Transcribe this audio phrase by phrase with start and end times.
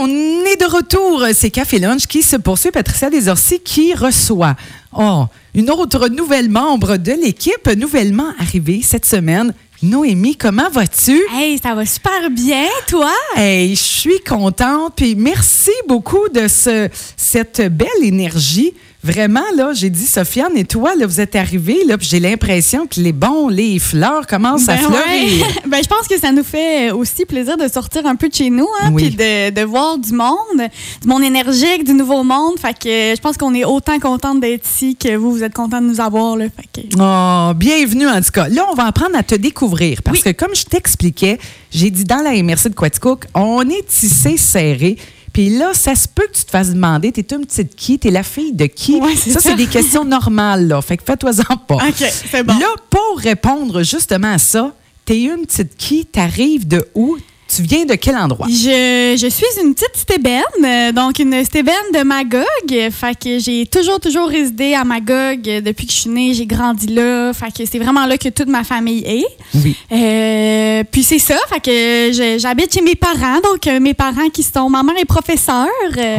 [0.00, 1.24] on est de retour.
[1.34, 2.70] C'est Café Lunch qui se poursuit.
[2.70, 4.54] Patricia Desorcy qui reçoit
[4.96, 5.24] oh,
[5.54, 9.52] une autre nouvelle membre de l'équipe, nouvellement arrivée cette semaine.
[9.82, 11.20] Noémie, comment vas-tu?
[11.32, 13.12] Hey, ça va super bien, toi?
[13.36, 14.94] Hey, je suis contente.
[14.96, 18.74] Puis merci beaucoup de ce, cette belle énergie
[19.04, 22.88] Vraiment, là, j'ai dit, Sofiane et toi, là, vous êtes arrivés, là, puis j'ai l'impression
[22.88, 25.46] que les bons, les fleurs commencent à Ben fleurir.
[25.46, 25.52] ouais.
[25.68, 28.50] ben, je pense que ça nous fait aussi plaisir de sortir un peu de chez
[28.50, 29.04] nous, hein, Oui.
[29.06, 30.68] puis de, de voir du monde,
[31.00, 32.58] du monde énergique, du nouveau monde.
[32.58, 35.80] Fait que je pense qu'on est autant contente d'être ici que vous, vous êtes contents
[35.80, 36.36] de nous avoir.
[36.36, 36.46] Là.
[36.46, 36.86] Fait que...
[36.98, 38.48] Oh, bienvenue en tout cas.
[38.48, 40.24] Là, on va apprendre à te découvrir parce Oui.
[40.24, 41.38] que comme je t'expliquais,
[41.70, 44.96] j'ai dit dans la MRC de Quaticook, on est tissé serré.
[45.32, 47.98] Puis là, ça se peut que tu te fasses demander, t'es une petite qui?
[47.98, 48.96] T'es la fille de qui?
[48.96, 49.40] Ouais, ça.
[49.40, 50.80] c'est des questions normales, là.
[50.82, 51.74] Fait que fais-toi-en pas.
[51.88, 51.94] OK,
[52.30, 52.58] c'est bon.
[52.58, 56.06] Là, pour répondre justement à ça, t'es une petite qui?
[56.06, 57.18] T'arrives de où?
[57.54, 58.46] Tu viens de quel endroit?
[58.48, 62.44] Je, je suis une petite stébène, euh, donc une stébène de Magog.
[62.90, 65.48] Fait que j'ai toujours, toujours résidé à Magog.
[65.48, 67.32] Euh, Depuis que je suis née, j'ai grandi là.
[67.32, 69.24] Fait que c'est vraiment là que toute ma famille est.
[69.54, 69.74] Oui.
[69.90, 74.68] Euh, puis c'est ça, fait que j'habite chez mes parents, donc mes parents qui sont,
[74.68, 75.66] ma mère est professeure,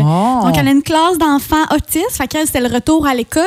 [0.02, 0.46] Oh.
[0.46, 3.44] donc elle a une classe d'enfants autistes, fait qu'elle c'était le retour à l'école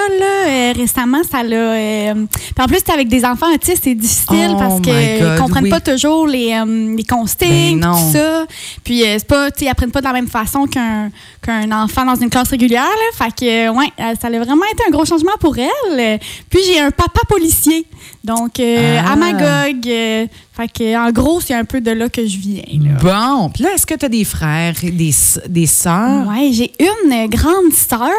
[0.77, 2.15] récemment, ça l'a, euh,
[2.61, 5.71] en plus avec des enfants autistes c'est difficile Oh parce qu'ils God, comprennent oui.
[5.71, 7.95] pas toujours les, euh, les Ben non.
[7.95, 8.47] tout ça,
[8.85, 12.15] puis euh, c'est pas, ils apprennent pas de la même façon qu'un qu'un enfant dans
[12.15, 15.05] une classe régulière, là, fait que euh, ouais, euh, ça a vraiment été un gros
[15.05, 16.21] changement pour elle.
[16.49, 17.87] Puis j'ai un papa policier,
[18.25, 19.13] donc euh, Ah.
[19.13, 19.87] à Magog.
[19.87, 22.63] euh, fait que, en gros, c'est un peu de là que je viens.
[22.83, 22.99] Là.
[23.41, 23.49] Bon.
[23.49, 25.11] Puis là, est-ce que tu as des frères, des,
[25.49, 26.29] des sœurs?
[26.29, 28.11] Ouais, j'ai une grande sœur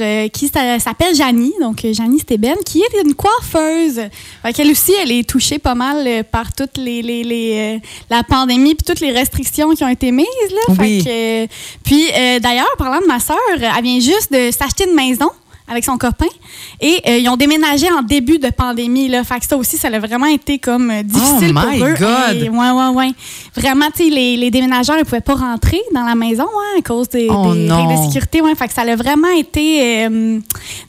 [0.00, 4.02] euh, qui s'a- s'appelle Janie, donc Janie Steben, qui est une coiffeuse.
[4.42, 8.76] Fait qu'elle aussi, elle est touchée pas mal par toutes les, les, les, la pandémie
[8.76, 10.26] puis toutes les restrictions qui ont été mises
[10.68, 10.74] là.
[10.76, 11.04] Fait Oui.
[11.04, 11.46] que,
[11.82, 12.04] puis
[12.40, 15.28] d'ailleurs, parlant de ma sœur, elle vient juste de s'acheter une maison
[15.70, 16.26] avec son copain
[16.80, 19.22] et euh, ils ont déménagé en début de pandémie là.
[19.24, 21.94] Fait que ça aussi, ça a vraiment été comme euh, difficile Oh my pour eux.
[21.98, 22.36] God!
[22.42, 23.10] Et- ouais, ouais, ouais.
[23.56, 27.28] Vraiment, les, les déménageurs ne pouvaient pas rentrer dans la maison hein, à cause des,
[27.30, 28.40] Oh des règles de sécurité.
[28.40, 28.54] Ouais.
[28.54, 30.38] Fait que ça a vraiment été euh,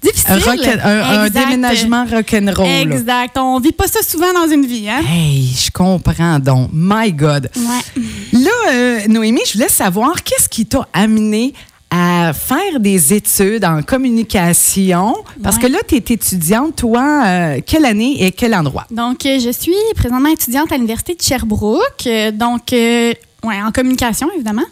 [0.01, 0.31] difficile.
[0.31, 1.45] Un, rock- un- un Exact.
[1.45, 2.67] déménagement rock'n'roll.
[2.67, 3.37] Exact.
[3.37, 4.89] On vit pas ça souvent dans une vie.
[4.89, 5.01] Hein?
[5.07, 6.69] Hey, je comprends donc.
[6.73, 7.49] My God.
[7.55, 8.03] Ouais.
[8.33, 11.53] Là, euh, Noémie, je voulais savoir qu'est-ce qui t'a amené
[11.93, 15.13] à faire des études en communication?
[15.43, 15.63] Parce Ouais.
[15.63, 18.85] que là, tu es étudiante, toi, euh, quelle année et quel endroit?
[18.89, 22.07] Donc, euh, je suis présentement étudiante à l'Université de Sherbrooke.
[22.07, 23.13] euh, donc, euh,
[23.43, 24.63] ouais, en communication, évidemment.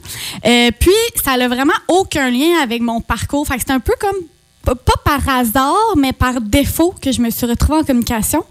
[0.45, 0.91] Euh, puis,
[1.23, 3.45] ça n'a vraiment aucun lien avec mon parcours.
[3.45, 4.15] Fait que c'est un peu comme,
[4.63, 8.43] pas par hasard, mais par défaut que je me suis retrouvée en communication.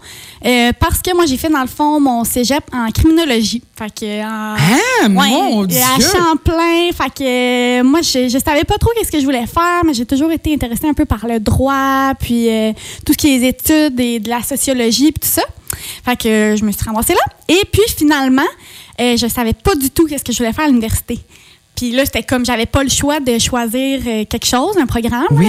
[0.45, 3.61] Euh, parce que moi, j'ai fait, dans le fond, mon cégep en criminologie.
[3.77, 5.79] Fait que, en- Ah, mon Ouais, Dieu!
[5.79, 6.89] À Champlain.
[6.93, 9.93] Fait que euh, moi, je, je savais pas trop qu'est-ce que je voulais faire, mais
[9.93, 12.73] j'ai toujours été intéressée un peu par le droit, puis euh,
[13.05, 15.43] tout ce qui est études et de la sociologie, puis tout ça.
[16.03, 17.21] Fait que euh, je me suis ramassée là.
[17.47, 18.41] Et puis finalement,
[18.99, 21.19] euh, je savais pas du tout qu'est-ce que je voulais faire à l'université.
[21.79, 25.27] Puis là, c'était comme j'avais pas le choix de choisir euh, quelque chose, un programme.
[25.31, 25.47] Oui.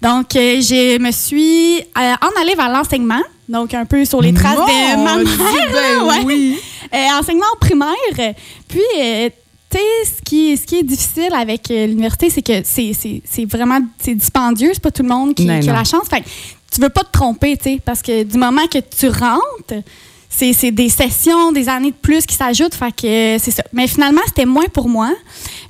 [0.00, 3.20] Donc, euh, je me suis euh, en allée vers l'enseignement.
[3.48, 5.24] Donc, un peu sur les traces de ma mère.
[5.36, 6.22] Ben là, ouais.
[6.24, 6.58] oui.
[7.18, 8.32] Enseignement primaire.
[8.68, 13.80] Puis, tu sais, ce qui, ce qui est difficile avec l'université, c'est que c'est- vraiment
[14.06, 14.70] dispendieux.
[14.74, 15.78] C'est pas tout le monde qui, Non, qui a non.
[15.78, 16.06] la chance.
[16.08, 16.22] Fait
[16.72, 19.84] tu veux pas te tromper, tu sais, parce que du moment que tu rentres,
[20.36, 22.74] c'est des sessions, des années de plus qui s'ajoutent.
[22.74, 23.62] Fait que euh, c'est ça.
[23.72, 25.10] Mais finalement, c'était moins pour moi.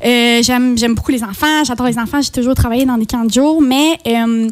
[0.04, 1.64] Euh, J'aime beaucoup les enfants.
[1.64, 2.20] J'adore les enfants.
[2.22, 3.60] J'ai toujours travaillé dans des camps de jour.
[3.60, 3.98] Mais.
[4.06, 4.48] euh,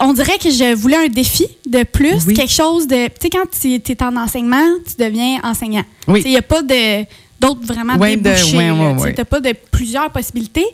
[0.00, 2.34] on dirait que je voulais un défi de plus, Oui.
[2.34, 3.06] quelque chose de.
[3.06, 5.84] Tu sais, quand tu es en enseignement, tu deviens enseignant.
[6.06, 6.20] Oui.
[6.24, 7.04] Il n'y a pas de
[7.40, 8.56] d'autres vraiment Ouais, débouchés.
[8.56, 9.14] ouais, ouais, Tu ouais.
[9.16, 10.64] n'as pas de plusieurs possibilités.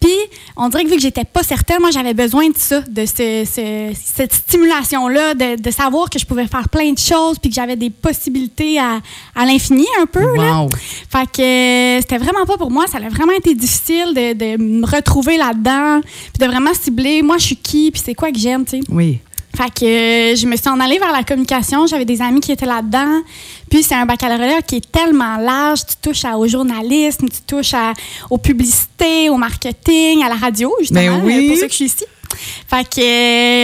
[0.00, 0.10] Puis,
[0.56, 3.44] on dirait que vu que j'étais pas certaine, moi, j'avais besoin de ça, de ce-
[3.44, 7.54] ce- cette stimulation-là, de, de savoir que je pouvais faire plein de choses, puis que
[7.56, 9.00] j'avais des possibilités à,
[9.34, 10.36] à l'infini un peu.
[10.36, 10.66] Là.
[11.10, 12.86] Fait que euh, c'était vraiment pas pour moi.
[12.86, 17.36] Ça a vraiment été difficile de, de me retrouver là-dedans, puis de vraiment cibler moi,
[17.38, 18.82] je suis qui, puis c'est quoi que j'aime, tu sais.
[18.88, 19.18] Oui.
[19.56, 21.86] Fait que euh, je me suis en allée vers la communication.
[21.86, 23.22] J'avais des amis qui étaient là-dedans.
[23.70, 25.80] Puis c'est un baccalauréat qui est tellement large.
[25.88, 27.92] Tu touches à- au journalisme, tu touches à,
[28.30, 31.46] aux publicités, au marketing, à la radio, justement, Ben oui.
[31.46, 32.04] euh, pour ça que je suis ici.
[32.68, 33.00] Fait que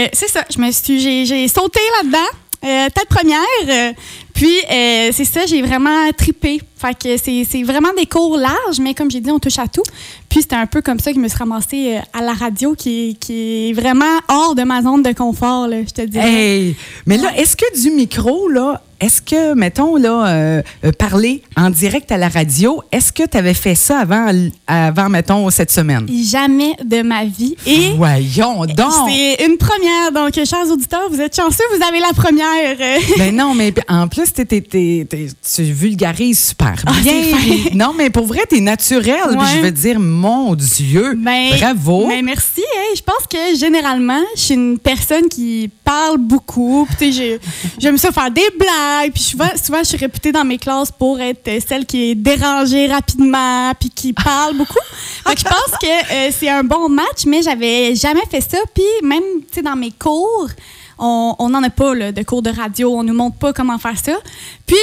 [0.07, 0.45] euh, c'est ça.
[0.55, 2.19] Je me suis, j'ai, j'ai sauté là-dedans.
[2.65, 3.39] Euh, tête première.
[3.69, 3.93] euh,
[4.35, 6.61] puis, euh, c'est ça, j'ai vraiment tripé.
[6.77, 9.83] Fait que c'est, vraiment des cours larges, mais comme j'ai dit, on touche à tout.
[10.29, 12.75] Puis, c'était un peu comme ça que je me suis ramassée euh, à la radio,
[12.75, 16.33] qui, qui est vraiment hors de ma zone de confort, là, je te dirais.
[16.33, 16.77] Hey.
[17.07, 21.69] Mais là, est-ce que du micro, là, est-ce que, mettons, là, euh, euh, parler en
[21.71, 24.31] direct à la radio, est-ce que tu avais fait ça avant,
[24.67, 26.07] avant, mettons, cette semaine?
[26.31, 27.57] Jamais de ma vie.
[27.67, 28.93] Et Voyons donc!
[29.09, 30.13] c'est une première.
[30.15, 32.77] Donc, chers auditeurs, vous êtes chanceux, vous avez la première.
[33.19, 37.23] Ben non, mais en plus, tu vulgarises super Ah, bien.
[37.75, 39.17] non, mais pour vrai, t'es naturel.
[39.29, 39.45] Puis Ouais.
[39.57, 42.07] je veux dire, mon Dieu, Ben, bravo.
[42.09, 42.63] ben, merci.
[42.95, 46.87] Je pense que généralement, je suis une personne qui parle beaucoup.
[47.79, 49.13] J'aime ça faire des blagues.
[49.13, 52.15] Puis souvent, souvent, je suis réputée dans mes classes pour être euh, celle qui est
[52.15, 54.79] dérangée rapidement puis qui parle beaucoup.
[55.25, 58.59] Que je pense que euh, c'est un bon match, mais j'avais jamais fait ça.
[58.75, 59.23] Puis même,
[59.65, 60.49] dans mes cours,
[60.99, 62.95] on n'en a pas là, de cours de radio.
[62.95, 64.13] On nous montre pas comment faire ça.
[64.67, 64.77] Puis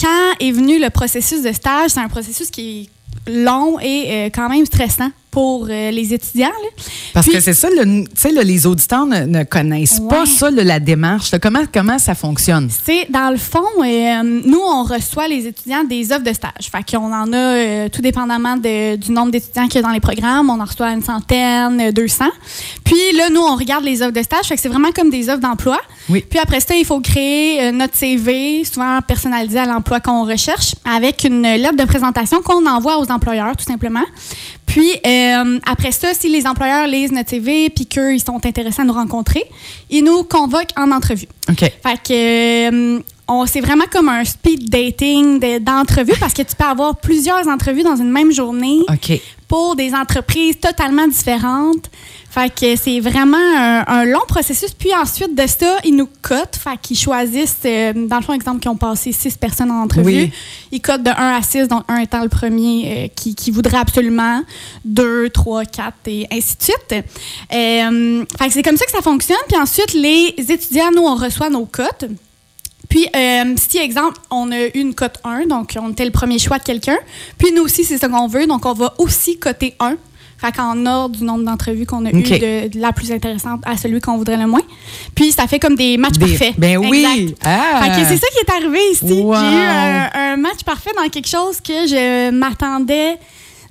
[0.00, 2.88] quand est venu le processus de stage, c'est un processus qui
[3.26, 6.48] est long et euh, quand même stressant pour euh, les étudiants.
[6.48, 6.82] là.
[7.14, 10.26] Parce Puis- que c'est ça, le- tu sais, là, les auditeurs ne, ne connaissent pas
[10.26, 11.30] ça, là, la démarche.
[11.40, 12.68] Comment, comment ça fonctionne?
[12.84, 16.68] C'est dans le fond, euh, nous, on reçoit les étudiants des offres de stage.
[16.72, 19.92] Fait qu'on en a, euh, tout dépendamment de- du nombre d'étudiants qu'il y a dans
[19.94, 22.24] les programmes, on en reçoit une centaine, euh, 200.
[22.84, 24.46] Puis là, nous, on regarde les offres de stage.
[24.46, 25.78] Fait que c'est vraiment comme des offres d'emploi.
[26.08, 26.24] Oui.
[26.28, 31.22] Puis après ça, il faut créer notre CV, souvent personnalisé à l'emploi qu'on recherche, avec
[31.22, 34.02] une lettre de présentation qu'on envoie aux employeurs, tout simplement.
[34.78, 38.84] Puis euh, après ça, si les employeurs lisent notre CV puis qu'ils sont intéressés à
[38.84, 39.42] nous rencontrer,
[39.90, 41.26] ils nous convoquent en entrevue.
[41.50, 41.58] OK.
[41.58, 41.72] Fait
[42.06, 46.64] que euh, on c'est vraiment comme un speed dating de- d'entrevue parce que tu peux
[46.64, 48.78] avoir plusieurs entrevues dans une même journée
[49.48, 51.90] pour des entreprises totalement différentes.
[52.38, 54.70] Fait que c'est vraiment un, un long processus.
[54.72, 56.54] Puis ensuite de ça, ils nous cotent.
[56.54, 60.04] Fait qu'ils choisissent, euh, dans le fond, exemple, qui ont passé six personnes en entrevue.
[60.06, 60.32] Oui.
[60.70, 63.78] Ils cotent de 1 à 6, donc 1 étant le premier euh, qui, qui voudrait
[63.78, 64.44] absolument,
[64.84, 67.04] 2, 3, 4 et ainsi de suite.
[67.52, 69.36] Euh, fait que c'est comme ça que ça fonctionne.
[69.48, 72.04] Puis ensuite, les étudiants, nous, on reçoit nos cotes.
[72.88, 76.38] Puis, euh, si, exemple, on a eu une cote 1, donc on était le premier
[76.38, 76.96] choix de quelqu'un,
[77.36, 79.96] puis nous aussi, c'est ce qu'on veut, donc on va aussi coter 1.
[80.40, 82.14] Fait qu'en ordre du nombre d'entrevues qu'on a OK.
[82.14, 84.62] eues, de, de la plus intéressante à celui qu'on voudrait le moins.
[85.16, 86.54] Puis, ça fait comme des matchs Des- parfaits.
[86.58, 87.34] Ben oui.
[87.44, 87.82] Ah.
[87.82, 89.04] Fait que c'est ça qui est arrivé ici.
[89.20, 89.34] Wow.
[89.34, 93.18] J'ai eu un, un match parfait dans quelque chose que je m'attendais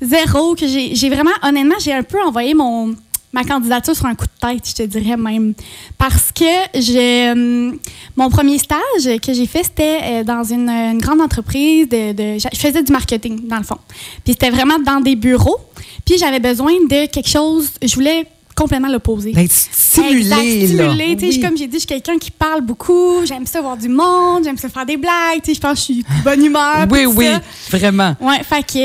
[0.01, 2.93] zéro, que j'ai j'ai vraiment, honnêtement, j'ai un peu envoyé mon
[3.33, 5.53] ma candidature sur un coup de tête, je te dirais même.
[5.97, 7.77] Parce que j'ai hum,
[8.15, 11.87] mon premier stage que j'ai fait, c'était euh, dans une, grande entreprise.
[11.91, 13.77] Je faisais du marketing, dans le fond.
[14.23, 15.59] Puis c'était vraiment dans des bureaux.
[16.05, 18.25] Puis j'avais besoin de quelque chose, je voulais
[18.57, 19.31] complètement l'opposé.
[19.31, 21.17] D'être stimulé, Exact, stimulé.
[21.21, 21.39] Oui.
[21.39, 23.23] Comme j'ai dit, je suis quelqu'un qui parle beaucoup.
[23.23, 24.43] J'aime ça voir du monde.
[24.43, 25.41] J'aime ça faire des blagues.
[25.47, 26.87] Je pense que je suis de bonne humeur.
[26.89, 27.77] Oui, oui, ça.
[27.77, 28.15] vraiment.
[28.19, 28.77] Ouais, fait que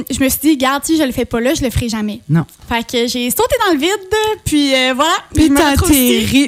[0.00, 1.88] euh, je me suis dit, garde, si je le fais pas là, je le ferai
[1.88, 2.20] jamais.
[2.28, 2.46] Non.
[2.68, 3.90] Fait que j'ai sauté dans le vide,
[4.44, 5.12] puis euh, voilà.
[5.34, 5.74] Puis t'as.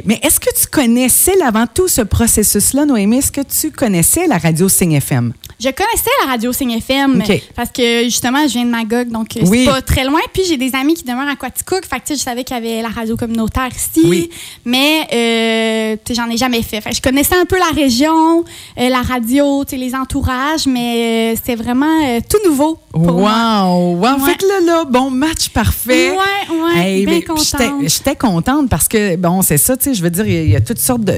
[0.06, 4.38] Mais est-ce que tu connaissais, avant tout ce processus-là, Noémie, est-ce que tu connaissais la
[4.38, 5.32] radio Signe FM?
[5.58, 7.22] Je connaissais la radio Signe FM
[7.54, 9.64] parce que justement, je viens de Magog, donc euh, Oui.
[9.64, 10.20] c'est pas très loin.
[10.34, 12.82] Puis j'ai des amis qui demeurent à Quaticook, fait que je savais qu'il y avait
[12.82, 14.30] la radio communautaire ici, Oui.
[14.66, 16.82] mais euh, j'en ai jamais fait.
[16.82, 18.44] Fait que je connaissais un peu la région,
[18.78, 23.62] euh, la radio, les entourages, mais euh, c'était vraiment tout nouveau pour moi.
[23.64, 23.94] Wow!
[23.96, 24.00] Wow!
[24.02, 24.30] Ouais.
[24.32, 26.10] Fait que là, là, bon, match parfait.
[26.10, 27.46] Ouais, ouais, Hey, bien contente.
[27.86, 30.42] j'étais- contente parce que, bon, c'est ça, tu sais, je veux dire, il y, a-
[30.42, 31.14] il y a toutes sortes de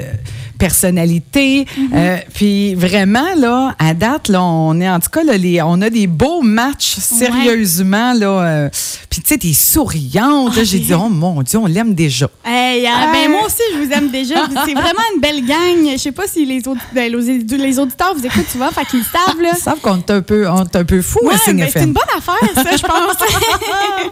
[0.58, 1.64] personnalités.
[1.64, 1.88] Mm-hmm.
[1.94, 5.80] Euh, puis vraiment, là, à date, là, on est, en tout cas, là, les- on
[5.82, 8.28] a des beaux matchs, sérieusement, là.
[8.28, 8.68] euh,
[9.10, 10.56] puis tu sais, t'es souriante.
[10.56, 10.64] là.
[10.64, 12.28] J'ai dit, oh mon Dieu, on l'aime déjà.
[12.44, 13.10] Hey, euh, Ah.
[13.12, 14.34] ben moi aussi, je vous aime déjà.
[14.66, 15.92] C'est vraiment une belle gang.
[15.92, 19.40] Je sais pas si les, audi- ben, les- auditeurs vous écoutent souvent, fait qu'ils savent.
[19.40, 19.50] Là.
[19.56, 21.68] Ils savent qu'on est un peu, on est un peu fou Ouais, à Signe ben,
[21.72, 23.16] c'est une bonne affaire, ça, je pense.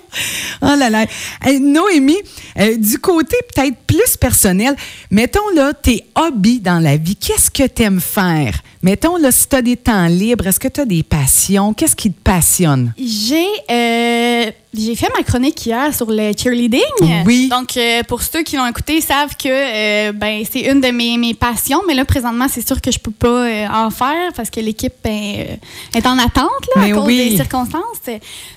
[0.63, 1.05] Oh là là.
[1.43, 2.17] Hey, Noémie,
[2.59, 4.75] euh, du côté peut-être plus personnel,
[5.11, 6.05] mettons là tes
[6.37, 7.17] hobbies dans la vie.
[7.17, 8.61] Qu'est-ce que tu aimes faire?
[8.83, 11.73] Mettons là, si tu as des temps libres, est-ce que tu as des passions?
[11.73, 12.93] Qu'est-ce qui te passionne?
[12.99, 17.25] J'ai euh, j'ai fait ma chronique hier sur le cheerleading.
[17.25, 17.49] Oui.
[17.49, 20.89] Donc, euh, pour ceux qui l'ont écouté, ils savent que euh, ben, c'est une de
[20.89, 21.81] mes, mes passions.
[21.89, 25.59] Mais là, présentement, c'est sûr que je peux pas en faire parce que l'équipe ben,
[25.95, 27.31] est en attente là, à cause oui.
[27.31, 27.83] des circonstances.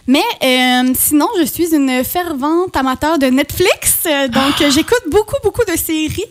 [0.06, 0.24] Mais
[0.96, 4.04] sinon, je suis une fervente amateur de Netflix.
[4.28, 6.26] Donc, euh, j'écoute beaucoup, beaucoup de séries.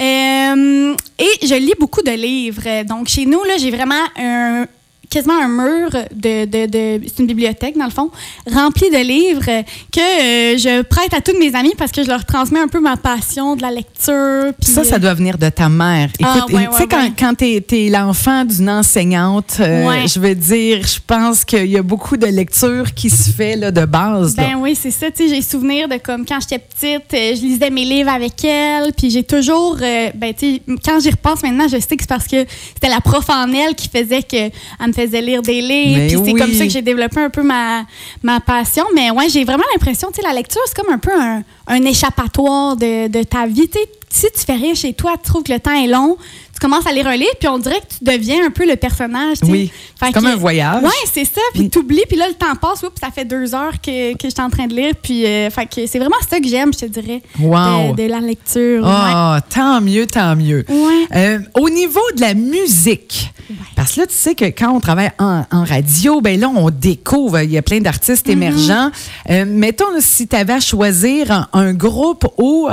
[0.00, 2.84] Euh, et je lis beaucoup de livres.
[2.84, 4.66] Donc, chez nous, là, j'ai vraiment un
[5.10, 8.10] quasiment un mur de, de, de c'est une bibliothèque dans le fond,
[8.52, 9.44] rempli de livres
[9.92, 12.80] que euh, je prête à toutes mes amies parce que je leur transmets un peu
[12.80, 14.52] ma passion de la lecture.
[14.60, 16.10] puis, Ça, ça doit venir de ta mère.
[16.22, 20.20] Ah, Écoute, ouais, tu sais, ouais, quand, quand t'es es, l'enfant d'une enseignante, euh, je
[20.20, 23.84] veux dire, je pense qu'il y a beaucoup de lecture qui se fait là, de
[23.84, 24.36] base.
[24.36, 24.44] là.
[24.48, 25.10] Ben oui, c'est ça.
[25.10, 28.44] Tu sais, j'ai souvenir de comme quand j'étais petite, euh, je lisais mes livres avec
[28.44, 32.02] elle, puis j'ai toujours, euh, ben tu sais, quand j'y repense maintenant, je sais que
[32.02, 35.42] c'est parce que c'était la prof en elle qui faisait que elle me faisait lire
[35.42, 36.34] des livres, puis c'est oui.
[36.34, 37.84] comme ça que j'ai développé un peu ma,
[38.22, 38.84] ma passion.
[38.94, 41.82] Mais ouais, j'ai vraiment l'impression, tu sais, la lecture c'est comme un peu un, un
[41.84, 43.68] échappatoire de, de ta vie.
[43.68, 46.16] Tu sais, si tu fais rien chez toi, tu trouves que le temps est long,
[46.60, 48.76] tu commences à lire un livre, puis on dirait que tu deviens un peu le
[48.76, 49.38] personnage.
[49.40, 49.50] tu.
[49.50, 49.70] Oui.
[49.98, 50.82] Fait comme que- un voyage.
[50.82, 51.40] Ouais, c'est ça.
[51.54, 51.70] Puis Mm.
[51.70, 52.82] t'oublies, puis là, le temps passe.
[52.82, 54.94] Oups, ça fait deux heures que, que je suis en train de lire.
[55.02, 57.92] Puis euh, fait que c'est vraiment ça que j'aime, je te dirais, Wow.
[57.94, 58.82] de, de la lecture.
[58.86, 60.64] Ah, tant mieux, tant mieux.
[60.68, 61.06] Ouais.
[61.14, 63.30] Euh, au niveau de la musique,
[63.76, 66.70] parce que là, tu sais que quand on travaille en, en radio, ben là, on
[66.70, 68.32] découvre, il y a plein d'artistes Mm-hmm.
[68.32, 68.90] émergents.
[69.30, 72.68] Euh, mettons, si tu avais à choisir un, un groupe ou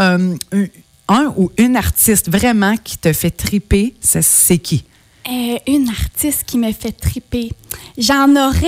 [1.07, 4.83] un, ou une artiste vraiment qui te fait triper, c'est qui?
[5.27, 7.51] Euh, une artiste qui me fait triper.
[7.97, 8.67] J'en aurais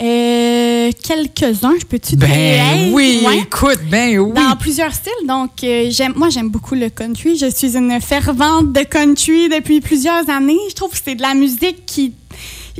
[0.00, 2.36] euh, quelques-uns, je peux-tu Ben dire?
[2.36, 3.38] Hey, oui, ouais.
[3.38, 4.32] écoute, ben oui.
[4.34, 5.12] Dans plusieurs styles.
[5.26, 7.36] Donc, euh, j'aime, moi, j'aime beaucoup le country.
[7.36, 10.58] Je suis une fervente de country depuis plusieurs années.
[10.68, 12.12] Je trouve que c'est de la musique qui,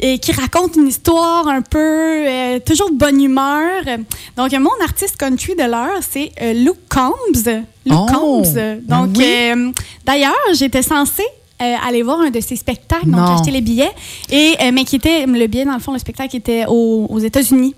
[0.03, 3.83] euh, qui raconte une histoire un peu, euh, toujours de bonne humeur.
[4.37, 7.13] Donc, mon artiste country de l'heure, c'est euh, Luke Combs.
[7.87, 8.81] Luke Oh, Combs.
[8.83, 9.25] Donc, oui.
[9.25, 9.71] euh,
[10.05, 11.23] d'ailleurs, j'étais censée
[11.63, 13.37] euh, aller voir un de ses spectacles, donc Non.
[13.37, 13.93] acheter les billets.
[14.31, 17.19] Et, euh, mais qui était, le billet, dans le fond, le spectacle était aux, aux
[17.21, 17.75] États-Unis.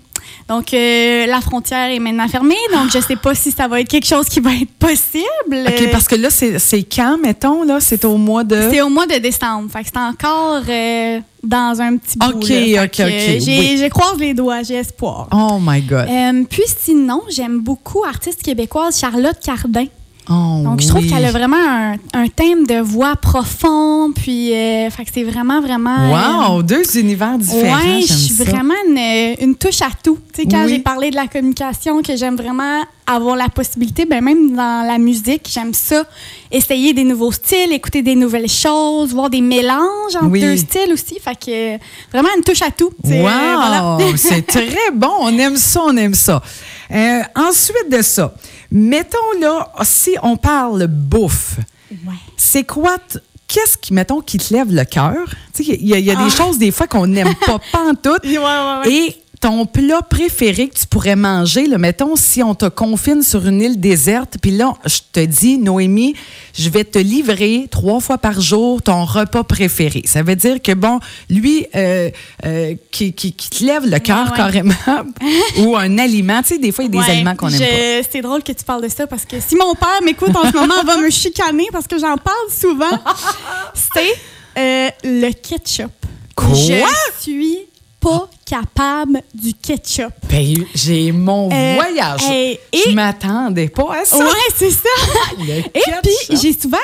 [0.47, 3.89] Donc, euh, la frontière est maintenant fermée, donc je sais pas si ça va être
[3.89, 5.67] quelque chose qui va être possible.
[5.67, 7.79] OK, parce que là, c'est quand, mettons, là?
[7.79, 8.69] C'est au mois de...
[8.71, 12.27] C'est au mois de décembre, fait que c'est encore euh, dans un petit bout.
[12.37, 12.83] OK, là.
[12.83, 13.79] OK, OK, euh, j'ai- oui.
[13.81, 15.27] Je croise les doigts, j'ai espoir.
[15.31, 16.07] Oh my God.
[16.09, 19.85] Euh, puis sinon, j'aime beaucoup artiste québécoise Charlotte Cardin.
[20.29, 21.09] Oh, Donc, je trouve oui.
[21.09, 25.61] qu'elle a vraiment un, un thème de voix profond, puis euh, fait que c'est vraiment,
[25.61, 25.95] vraiment...
[25.97, 27.77] euh, Wow, deux univers différents.
[27.79, 28.43] Ouais, je suis ça.
[28.43, 30.17] vraiment une, une touche à tout.
[30.33, 30.69] Tu sais, quand Oui.
[30.73, 34.97] j'ai parlé de la communication, que j'aime vraiment avoir la possibilité, ben même dans la
[34.97, 36.03] musique, j'aime ça,
[36.51, 40.41] essayer des nouveaux styles, écouter des nouvelles choses, voir des mélanges entre Oui.
[40.41, 41.17] deux styles aussi.
[41.23, 41.77] Fait que euh,
[42.11, 42.91] vraiment une touche à tout.
[43.05, 43.97] Wow, euh, voilà.
[44.17, 45.07] c'est très bon.
[45.21, 46.41] On aime ça, on aime ça.
[46.91, 48.33] Euh, ensuite de ça,
[48.71, 51.57] mettons là, si on parle bouffe,
[51.91, 52.13] Ouais.
[52.37, 52.97] c'est quoi,
[53.47, 55.25] qu'est-ce qui, mettons, qui te lève le cœur?
[55.53, 56.29] Tu sais, il y a, y a des Ah.
[56.29, 58.21] choses des fois qu'on n'aime pas pantoute.
[58.25, 58.91] Ouais, ouais, ouais.
[58.91, 63.45] Et ton plat préféré que tu pourrais manger, là, mettons, si on te confine sur
[63.45, 66.15] une île déserte, puis là, je te dis, Noémie,
[66.57, 70.01] je vais te livrer trois fois par jour ton repas préféré.
[70.05, 72.09] Ça veut dire que, bon, lui, euh,
[72.45, 74.37] euh, qui, qui, qui te lève le cœur Ouais, ouais.
[74.37, 74.73] carrément,
[75.59, 77.59] ou un aliment, tu sais, des fois, il y a des Ouais, aliments qu'on n'aime
[77.61, 78.07] je- pas.
[78.11, 80.53] C'est drôle que tu parles de ça parce que si mon père m'écoute en ce
[80.55, 82.85] moment, il va me chicaner parce que j'en parle souvent.
[83.73, 84.15] C'est
[84.59, 85.91] euh, le ketchup.
[86.35, 86.53] Quoi?
[86.55, 86.83] Je
[87.21, 87.57] suis
[88.09, 90.11] pas capable du ketchup.
[90.29, 92.21] Ben, j'ai mon Euh, voyage.
[92.73, 94.17] je et- m'attendais pas à ça.
[94.17, 94.89] Ouais, c'est ça.
[95.47, 95.63] Et
[96.03, 96.77] puis, j'ai souvent.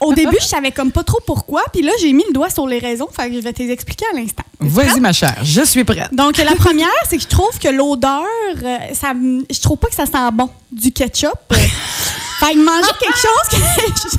[0.00, 1.62] Au début, je savais comme pas trop pourquoi.
[1.74, 3.06] Puis là, j'ai mis le doigt sur les raisons.
[3.14, 4.44] Fait que je vais t'expliquer à l'instant.
[4.58, 6.08] Vas-y, ma chère, je suis prête.
[6.14, 8.24] Donc, la première, c'est que je trouve que l'odeur,
[8.64, 9.12] euh, ça,
[9.50, 11.34] je trouve pas que ça sent bon du ketchup.
[11.52, 11.56] Euh,
[12.40, 14.16] fait que manger quelque chose que je,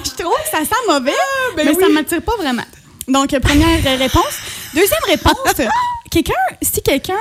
[0.00, 1.12] que je trouve que ça sent mauvais,
[1.56, 1.92] ben mais ça oui.
[1.92, 2.64] m'attire pas vraiment.
[3.06, 4.32] Donc, euh, première euh, réponse.
[4.74, 5.34] Deuxième réponse,
[6.10, 7.14] quelqu'un, si quelqu'un,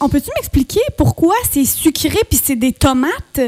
[0.00, 3.40] on peut-tu m'expliquer pourquoi c'est sucré puis c'est des tomates?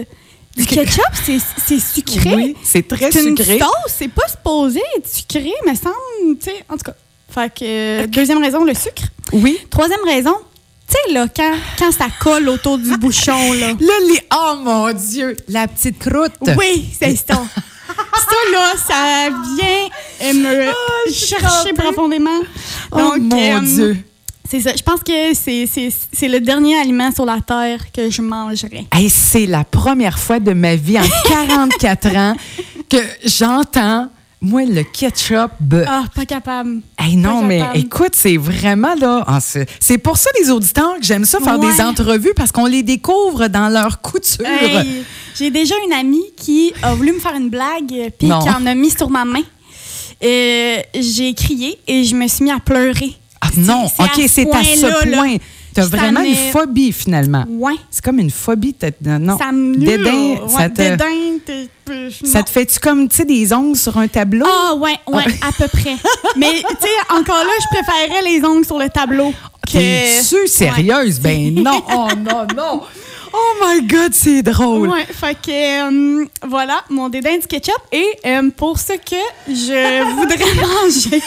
[0.55, 2.35] Du ketchup, c'est sucré?
[2.35, 3.59] Oui, c'est très C'est une sucré.
[3.59, 5.95] sauce, c'est pas supposé être sucré, mais semble,
[6.39, 6.95] tu sais, en tout cas.
[7.31, 9.05] Fait que, deuxième raison, le sucre.
[9.33, 9.59] Oui.
[9.71, 10.37] Troisième raison,
[10.87, 13.69] tu sais, là, quand, quand ça colle autour du bouchon, là.
[13.81, 14.21] Le lit.
[14.35, 16.33] Oh mon Dieu, la petite croûte.
[16.59, 17.43] Oui, c'est ça.
[17.97, 19.89] ça, là, ça vient
[20.23, 20.33] euh,
[21.07, 22.41] me suis chercher profondément.
[22.93, 23.97] Oh Donc, mon euh, Dieu.
[24.49, 24.73] C'est ça.
[24.77, 28.85] Je pense que c'est- le dernier aliment sur la terre que je mangerais.
[28.93, 32.37] Hey, c'est la première fois de ma vie en 44 ans
[32.91, 34.09] que j'entends,
[34.45, 35.53] moi, le ketchup.
[35.87, 36.81] Ah, pas capable.
[36.99, 37.79] Hey, non, pas mais capable.
[37.79, 39.25] écoute, c'est vraiment là.
[39.81, 41.73] c'est pour ça, les auditeurs, que j'aime ça faire Ouais.
[41.73, 44.45] des entrevues parce qu'on les découvre dans leur couture.
[44.45, 45.05] Hey,
[45.39, 47.87] J'ai déjà une amie qui a voulu me faire une blague
[48.19, 49.43] puis qui en a mis sur ma main.
[50.25, 53.15] Euh, j'ai crié et je me suis mis à pleurer.
[53.41, 55.17] Ah, non, OK, ce c'est à ce là.
[55.17, 55.37] point.
[55.75, 57.45] T'as vraiment une phobie, finalement.
[57.49, 57.75] Ouais.
[57.91, 58.75] C'est comme une phobie.
[59.05, 59.39] Non.
[59.39, 61.69] Ça me Dédain, ouais, ça te- dédain, t'es-
[62.25, 62.45] Ça non.
[62.45, 64.47] te fait-tu comme, tu sais, des ongles sur un tableau?
[64.49, 65.97] Ah, ouais, ouais, à peu près.
[66.37, 69.33] Mais, tu sais, encore là, je préférerais les ongles sur le tableau.
[69.67, 71.19] que- T'es-tu sérieuse?
[71.21, 71.83] Ben non.
[71.91, 72.83] Oh non, non.
[73.35, 74.91] Oh my God, c'est drôle.
[74.91, 77.75] Ouais, fait que euh, voilà, mon dédain du ketchup.
[77.91, 79.17] Et euh, pour ce que
[79.49, 81.23] je voudrais manger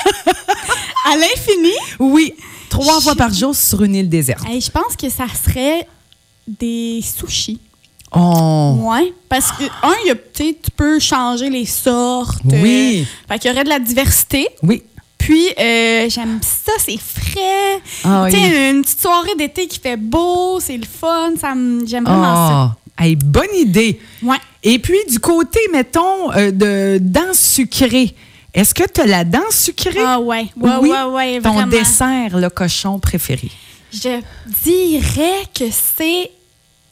[1.12, 2.34] à l'infini, Oui,
[2.80, 4.44] trois fois par jour sur une île déserte.
[4.50, 5.88] hey, je pense que ça serait
[6.48, 7.60] des sushis.
[8.18, 8.78] Oh.
[8.82, 12.40] Ouais, parce que, un, il y a, tu peux changer les sortes.
[12.46, 13.02] Oui.
[13.02, 14.48] euh, fait qu'il y aurait de la diversité.
[14.64, 14.84] Oui.
[15.18, 17.82] Puis, euh, j'aime ça, c'est frais.
[18.04, 18.42] Ah tu oui.
[18.44, 21.32] sais, une petite soirée d'été qui fait beau, c'est le fun.
[21.42, 23.02] Ça me- J'aime vraiment Oh.
[23.04, 24.00] Hey, bonne idée.
[24.22, 24.28] ça.
[24.28, 24.38] Ouais.
[24.64, 28.16] Et puis, du côté, mettons, euh, de danse sucrée,
[28.56, 30.00] est-ce que tu as la danse sucrée?
[30.04, 30.90] Ah ouais, ouais, Oui.
[30.90, 31.68] ouais, ouais, Ton vraiment.
[31.72, 33.52] dessert, le cochon préféré.
[33.94, 34.20] Je
[34.64, 36.32] dirais que c'est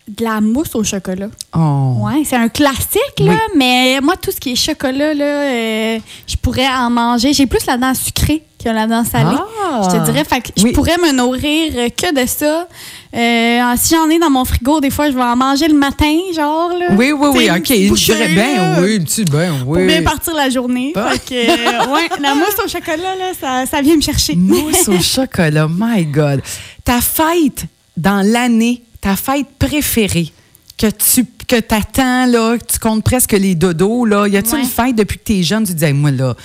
[0.08, 1.30] de la mousse au chocolat.
[1.56, 1.96] Oh.
[2.02, 6.36] Ouais, c'est un classique, là, mais moi, tout ce qui est chocolat, là, euh, je
[6.36, 7.32] pourrais en manger.
[7.34, 9.36] J'ai plus la dent sucrée que la dent salée.
[9.64, 9.82] Ah.
[9.84, 12.68] Je te dirais, fait que je pourrais me nourrir euh, que de ça.
[13.16, 16.16] Euh, si j'en ai dans mon frigo, des fois, je vais en manger le matin,
[16.36, 16.70] genre.
[16.78, 16.88] Là.
[16.98, 17.70] Oui, oui, oui, OK.
[17.70, 19.80] une petite Je dirais bien, oui, tu ben, oui.
[19.80, 20.94] Pour bien partir la journée.
[20.96, 21.10] Ah.
[21.12, 24.36] Fait que, euh, ouais, la mousse au chocolat, là, ça, ça vient me chercher.
[24.36, 26.42] Mousse au chocolat, my God.
[26.84, 27.66] Ta fête
[27.98, 30.32] dans l'année, ta fête préférée
[30.78, 34.28] que tu que attends, là, que tu comptes presque les dodos, là.
[34.28, 34.62] Y a-t-il Ouais.
[34.62, 36.36] une fête depuis que t'es jeune, tu te dis, Hey, moi, là,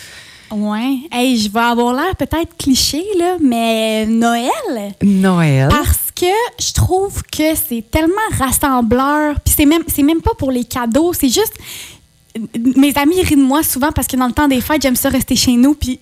[0.50, 0.99] Ouais.
[1.11, 4.95] Hey, je vais avoir l'air peut-être cliché, là, mais Noël.
[5.02, 5.69] Noël.
[5.69, 6.26] Parce que
[6.59, 9.37] je trouve que c'est tellement rassembleur.
[9.45, 11.55] Puis c'est même, c'est même pas pour les cadeaux, c'est juste.
[12.76, 15.09] Mes amis rient de moi souvent parce que dans le temps des fêtes, j'aime ça
[15.09, 15.75] rester chez nous.
[15.75, 15.99] Puis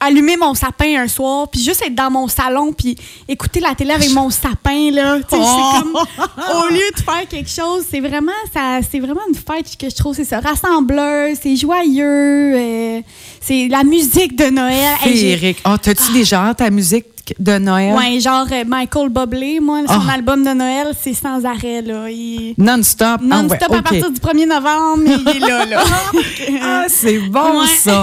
[0.00, 3.90] allumer mon sapin un soir, puis juste être dans mon salon, puis écouter la télé
[3.92, 5.18] avec mon sapin, là.
[5.20, 5.24] Oh!
[5.28, 5.36] c'est
[5.80, 5.94] comme.
[5.96, 9.94] Au lieu de faire quelque chose, c'est vraiment, ça, c'est vraiment une fête que je
[9.96, 13.00] trouve, c'est ça, rassembleur, c'est joyeux, euh,
[13.40, 14.94] c'est la musique de Noël.
[15.04, 15.58] Hey, j'ai- Féerique.
[15.64, 17.06] Ah, t'as-tu déjà hâte ta musique
[17.38, 17.94] de Noël?
[17.94, 20.12] Ouais, genre euh, Michael Bublé, moi, son Ah.
[20.14, 22.08] album de Noël, c'est sans arrêt, là.
[22.10, 22.54] Il...
[22.58, 23.20] Non-stop.
[23.30, 25.84] Ah, Non-stop ouais, à partir du 1er novembre, il est là, là.
[26.62, 27.66] Ah, c'est bon, Ouais.
[27.78, 28.02] ça.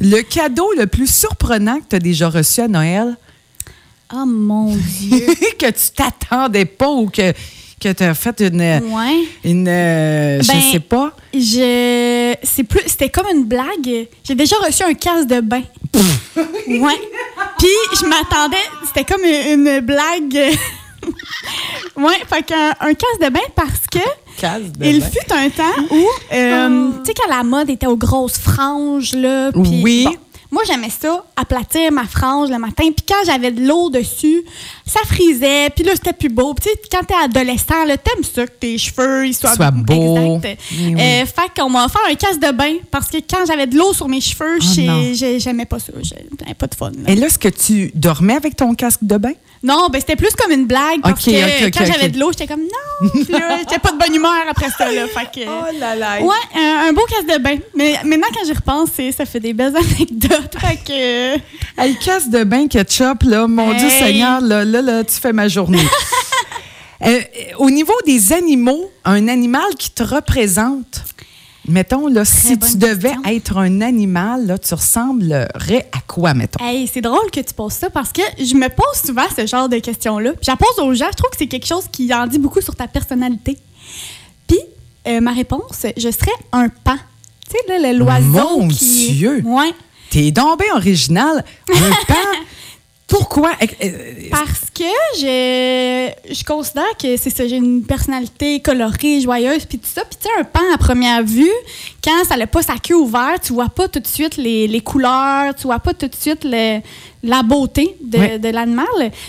[0.00, 3.16] Le cadeau le plus surprenant que tu as déjà reçu à Noël,
[4.14, 5.26] oh mon Dieu.
[5.58, 7.32] que tu t'attendais pas ou que,
[7.84, 8.60] que tu as fait une.
[8.60, 9.24] Ouais.
[9.44, 11.12] une euh, Ben, je sais pas.
[11.34, 12.34] Je...
[12.42, 12.80] C'est plus...
[12.86, 14.08] C'était comme une blague.
[14.24, 15.62] J'ai déjà reçu un casse de bain.
[16.66, 17.00] ouais.
[17.58, 17.68] Puis,
[18.00, 18.56] je m'attendais...
[18.86, 20.34] C'était comme une, une blague.
[21.96, 23.98] ouais, fait qu'un un casse de bain parce que...
[24.82, 29.14] Il fut un temps où, euh, tu sais, quand la mode était aux grosses franges,
[29.14, 29.50] là.
[29.52, 30.04] puis Oui.
[30.04, 30.16] bon,
[30.54, 32.84] moi, j'aimais ça, aplatir ma frange le matin.
[32.96, 34.44] Puis quand j'avais de l'eau dessus,
[34.86, 35.68] ça frisait.
[35.70, 36.54] Puis là, c'était plus beau.
[36.54, 40.36] Puis quand t'es adolescent, là, t'aimes ça que tes cheveux ils soient, Soient beaux.
[40.36, 40.60] Exact.
[40.70, 41.00] Oui, oui.
[41.00, 43.92] Euh, fait qu'on m'a offert un casse de bain parce que quand j'avais de l'eau
[43.92, 45.92] sur mes cheveux, Oh, j'aimais pas ça.
[46.02, 46.90] J'avais pas de fun.
[46.90, 47.10] là.
[47.10, 49.32] Et là, est-ce que tu dormais avec ton casque de bain?
[49.64, 52.60] Non, ben c'était plus comme une blague parce que quand j'avais de l'eau, j'étais comme
[52.60, 53.08] non.
[53.58, 54.92] J'étais pas de bonne humeur après ça.
[54.92, 56.20] Là, fait que, Oh là là.
[56.20, 57.56] Ouais, un, un beau casse de bain.
[57.74, 60.54] Mais maintenant, quand j'y repense, ça fait des belles anecdotes.
[60.60, 61.80] Fait que.
[61.80, 63.88] Hey, casse de bain ketchup, là, mon Dieu.
[63.88, 65.78] Seigneur, là, là, là, tu fais ma journée.
[67.04, 67.20] Euh,
[67.58, 71.02] au niveau des animaux, un animal qui te représente,
[71.68, 73.22] mettons, là, si tu devais question.
[73.24, 76.64] être un animal, là, tu ressemblerais à quoi, mettons?
[76.64, 79.68] Hey, c'est drôle que tu poses ça parce que je me pose souvent ce genre
[79.68, 80.30] de questions-là.
[80.32, 81.06] Puis je la pose aux gens.
[81.10, 83.58] Je trouve que c'est quelque chose qui en dit beaucoup sur ta personnalité.
[84.46, 84.58] Puis,
[85.08, 86.96] euh, ma réponse, je serais un pan.
[87.48, 89.12] Tu sais, là, le- l'oiseau Mon qui.
[89.12, 89.42] Dieu!
[89.44, 89.72] Ouais.
[90.10, 91.44] T'es donc bien original.
[91.70, 92.14] Un pan?
[93.16, 93.50] Pourquoi?
[93.62, 93.90] Euh, euh,
[94.30, 94.82] Parce que
[95.18, 100.02] je, je considère que c'est ça, j'ai une personnalité colorée, joyeuse, puis tout ça.
[100.04, 101.48] Puis tu sais, un pan à première vue,
[102.02, 104.80] quand ça n'a pas sa queue ouverte, tu vois pas tout de suite les, les
[104.80, 106.80] couleurs, tu vois pas tout de suite le-
[107.22, 108.86] la beauté de, de l'animal.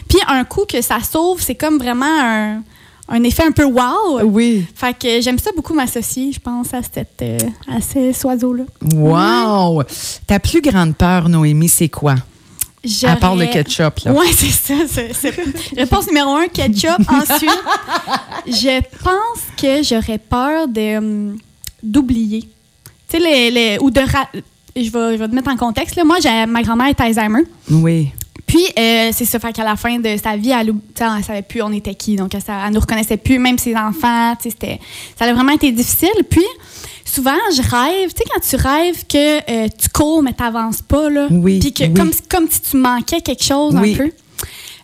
[0.09, 2.63] Puis un coup que ça sauve, c'est comme vraiment un,
[3.07, 4.21] un effet un peu wow.
[4.23, 4.65] oui.
[4.73, 7.37] Fait que j'aime ça beaucoup m'associer, je pense, à, cette, euh,
[7.71, 8.63] à ce oiseau-là.
[8.95, 9.83] Wow!
[10.25, 12.15] Ta plus grande peur, Noémie, c'est quoi?
[13.07, 14.13] À part le ketchup, là.
[14.13, 15.29] Oui, c'est ça.
[15.77, 16.99] Réponse numéro un, ketchup.
[17.09, 17.49] Ensuite,
[18.47, 20.67] je pense que j'aurais peur
[20.97, 21.37] hum,
[21.81, 22.41] d'oublier.
[23.07, 23.99] Tu sais, les, les- ou de...
[24.01, 24.29] ra-
[24.75, 25.95] Je vais, je vais te mettre en contexte.
[25.95, 26.03] Là.
[26.03, 26.17] Moi,
[26.47, 27.43] ma grand-mère est Alzheimer.
[27.69, 28.09] Oui.
[28.47, 31.61] Puis, euh, c'est ça, fait qu'à la fin de sa vie, elle, elle savait plus
[31.63, 32.15] on était qui.
[32.15, 34.33] Donc, elle, elle nous reconnaissait plus, même ses enfants.
[34.39, 36.09] Ça a vraiment été difficile.
[36.29, 36.45] Puis,
[37.15, 38.13] souvent, je rêve.
[38.13, 41.27] Tu sais, quand tu rêves que euh, tu cours, mais tu n'avances pas, là.
[41.31, 41.93] Oui, Puis, oui.
[41.93, 43.93] comme, si- comme si tu manquais quelque chose Oui.
[43.93, 44.11] un peu.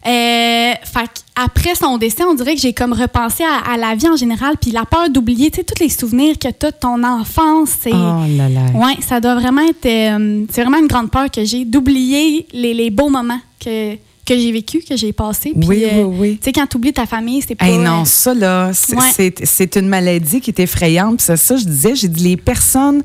[0.08, 4.16] Euh, fait après son décès, on dirait que j'ai comme repensé à, la vie en
[4.16, 7.04] général, puis la peur d'oublier, tu sais, tous les souvenirs que tu as de ton
[7.04, 7.70] enfance.
[7.82, 8.62] C'est, oh là là.
[8.74, 9.86] Ouais, ça doit vraiment être.
[9.86, 13.96] Euh, c'est vraiment une grande peur que j'ai d'oublier les, les beaux moments que
[14.32, 15.52] que j'ai vécu, que j'ai passé.
[15.56, 16.38] oui, oui, euh, oui.
[16.38, 17.66] Tu sais, quand tu oublies ta famille, c'est pas.
[17.66, 21.22] Hey, non, ça, là, c'est une maladie qui est effrayante.
[21.22, 23.04] C'est ça, je disais, j'ai dit les personnes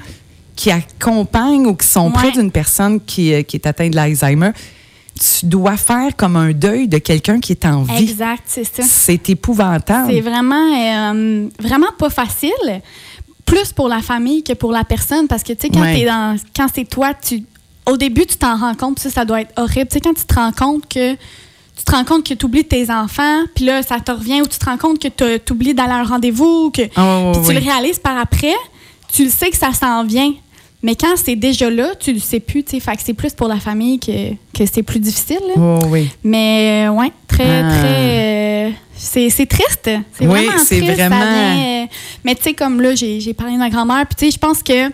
[0.55, 4.53] qui accompagnent ou qui sont près d'une personne qui, euh, qui est atteinte de l'Alzheimer,
[5.21, 8.05] tu dois faire comme un deuil de quelqu'un qui est en vie.
[8.05, 8.83] Exact, c'est ça.
[8.83, 10.11] C'est épouvantable.
[10.13, 12.81] C'est vraiment, euh, vraiment pas facile.
[13.45, 16.67] Plus pour la famille que pour la personne, parce que tu sais, quand, dans, quand
[16.75, 17.45] c'est toi, tu,
[17.87, 19.89] au début, tu t'en rends compte, ça, ça doit être horrible.
[19.89, 22.65] Tu sais, quand tu te rends compte que tu te rends compte que tu oublies
[22.65, 25.75] tes enfants, puis là, ça te revient, ou tu te rends compte que tu oublies
[25.75, 28.55] d'aller à un rendez-vous, que oh, tu le réalises par après,
[29.13, 30.33] tu le sais que ça s'en vient.
[30.83, 32.81] Mais quand c'est déjà là, tu le sais plus, tu sais.
[32.81, 35.41] Fait que c'est plus pour la famille que, que c'est plus difficile.
[35.57, 36.09] Oh, oui.
[36.23, 37.79] Mais, euh, ouais, très, ah.
[37.79, 38.69] très.
[38.69, 39.91] Euh, c'est, triste.
[40.13, 40.73] C'est vraiment triste.
[40.73, 41.17] Vraiment...
[41.17, 41.87] Euh,
[42.25, 44.63] mais, tu sais, comme là, j'ai, parlé de ma grand-mère, puis, tu sais, je pense
[44.63, 44.91] que.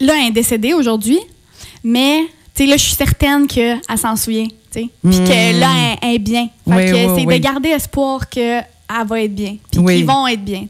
[0.00, 1.18] Là, elle est décédée aujourd'hui,
[1.82, 2.22] mais,
[2.58, 4.48] là, je suis certaine qu'elle s'en souvient.
[4.70, 5.60] Puis que hmm.
[5.60, 6.48] là, elle, est bien.
[6.68, 8.66] Fait que c'est de garder espoir qu'elle
[9.06, 10.66] va être bien, puis qu'ils vont être bien.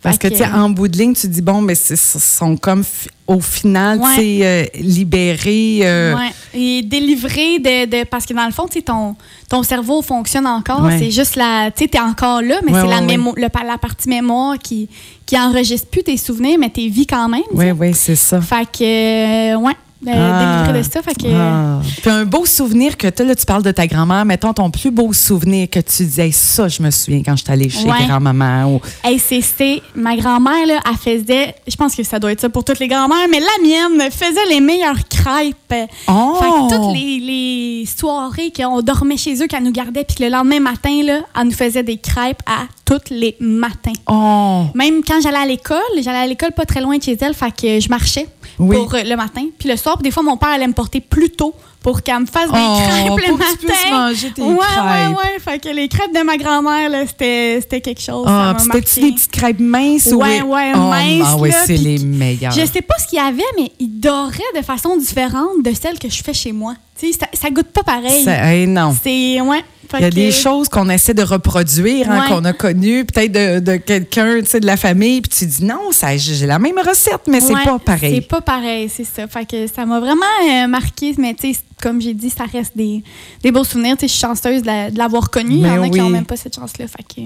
[0.00, 2.84] Parce que, tu sais, en bout de ligne, tu dis, bon, mais ils sont comme,
[3.26, 5.80] au final, tu sais, euh, libérés.
[5.82, 6.14] Euh,
[6.54, 9.16] Et délivrés de, Parce que dans le fond, tu sais, ton,
[9.48, 10.88] ton cerveau fonctionne encore.
[10.98, 11.70] C'est juste la.
[11.72, 14.88] Tu sais, t'es encore là, mais c'est la, le, la partie mémoire qui,
[15.26, 17.42] qui enregistre plus tes souvenirs, mais tes vies quand même.
[17.52, 18.40] Oui, oui, c'est ça.
[18.40, 19.74] Fait que, euh, ouais.
[20.06, 20.72] Ah.
[20.72, 21.02] de ça.
[21.02, 21.28] Fait que...
[21.32, 21.80] Ah.
[22.00, 24.24] Puis un beau souvenir que tu là, tu parles de ta grand-mère.
[24.24, 27.52] Mettons ton plus beau souvenir que tu disais, ça, je me souviens quand je suis
[27.52, 28.74] allée chez grand-maman.
[28.74, 28.80] Ou...
[29.18, 32.78] c'est, ma grand-mère, là, elle faisait, je pense que ça doit être ça pour toutes
[32.78, 35.88] les grand-mères, mais la mienne faisait les meilleures crêpes.
[36.06, 36.36] Oh!
[36.40, 40.30] Fait que toutes les, les soirées qu'on dormait chez eux, qu'elle nous gardait, puis le
[40.30, 43.92] lendemain matin, là, elle nous faisait des crêpes à tous les matins.
[44.08, 44.64] Oh!
[44.74, 47.54] Même quand j'allais à l'école, j'allais à l'école pas très loin de chez elle, fait
[47.54, 48.26] que je marchais
[48.58, 49.46] pour euh, le matin.
[49.58, 52.26] Puis le soir, des fois, mon père allait me porter plus tôt pour qu'elle me
[52.26, 53.44] fasse des oh, crêpes le matin.
[53.44, 54.84] Que tu puisses manger tes ouais, crêpes.
[54.84, 58.26] Ouais, ouais, Fait que les crêpes de ma grand-mère, c'était quelque chose.
[58.28, 60.06] Ah, c'était-tu des petites crêpes minces?
[60.06, 60.48] Ouais, oui?
[60.48, 61.26] ouais, oh, minces.
[61.26, 62.52] Ah, ouais, c'est les meilleures.
[62.52, 65.98] Je sais pas ce qu'il y avait, mais ils doraient de façon différente de celles
[65.98, 66.74] que je fais chez moi.
[66.98, 68.28] Tu sais, ça, ça goûte pas pareil.
[68.28, 68.94] Hey, non.
[69.00, 69.64] C'est, ouais.
[69.94, 73.60] Il y a des choses qu'on essaie de reproduire, hein, qu'on a connues, peut-être de,
[73.60, 77.54] de quelqu'un de la famille, puis tu dis non, j'ai la même recette, mais c'est
[77.54, 78.16] pas pareil.
[78.16, 79.26] C'est pas pareil, c'est ça.
[79.26, 82.76] Fait que ça m'a vraiment euh, marqué, mais tu sais, comme j'ai dit, ça reste
[82.76, 83.02] des,
[83.42, 83.96] des beaux souvenirs.
[84.00, 85.56] je suis chanceuse de l'avoir connu.
[85.56, 86.86] Il y en a qui n'ont même pas cette chance-là.
[86.88, 87.20] Fait que,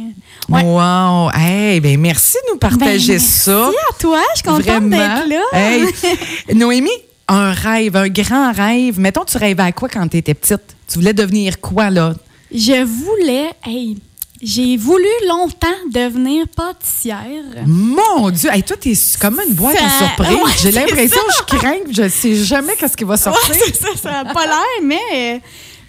[0.53, 0.63] ouais.
[0.63, 1.31] Wow!
[1.35, 3.71] Hey, ben merci de nous partager ben, ça.
[3.71, 5.43] Merci à toi, je suis contente d'être là.
[5.53, 5.87] Hey.
[6.55, 6.91] Noémie,
[7.29, 9.01] un rêve, un grand rêve.
[9.01, 10.77] Mettons, tu rêvais à quoi quand tu étais petite?
[10.89, 12.15] Tu voulais devenir quoi, là?
[12.55, 13.97] Je voulais, hey,
[14.43, 17.45] j'ai voulu longtemps devenir pâtissière.
[17.67, 18.51] Mon Dieu!
[18.53, 20.63] Hey, toi, t'es comme une boîte à surprise.
[20.63, 23.55] J'ai l'impression que je crains, je sais jamais qu'est-ce qui va sortir.
[23.55, 25.41] Ouais, ça, ça n'a pas l'air, mais...